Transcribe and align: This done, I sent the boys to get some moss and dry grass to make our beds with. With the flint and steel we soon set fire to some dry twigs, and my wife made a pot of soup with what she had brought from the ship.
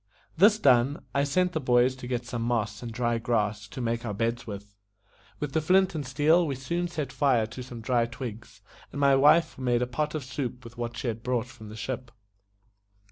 This 0.35 0.57
done, 0.57 1.05
I 1.13 1.23
sent 1.23 1.51
the 1.51 1.59
boys 1.59 1.95
to 1.97 2.07
get 2.07 2.25
some 2.25 2.41
moss 2.41 2.81
and 2.81 2.91
dry 2.91 3.19
grass 3.19 3.67
to 3.67 3.79
make 3.81 4.03
our 4.03 4.15
beds 4.15 4.47
with. 4.47 4.73
With 5.39 5.53
the 5.53 5.61
flint 5.61 5.93
and 5.93 6.03
steel 6.07 6.47
we 6.47 6.55
soon 6.55 6.87
set 6.87 7.11
fire 7.11 7.45
to 7.45 7.61
some 7.61 7.81
dry 7.81 8.07
twigs, 8.07 8.63
and 8.91 8.99
my 8.99 9.15
wife 9.15 9.59
made 9.59 9.83
a 9.83 9.85
pot 9.85 10.15
of 10.15 10.23
soup 10.23 10.63
with 10.63 10.75
what 10.75 10.97
she 10.97 11.07
had 11.07 11.21
brought 11.21 11.45
from 11.45 11.69
the 11.69 11.75
ship. 11.75 12.09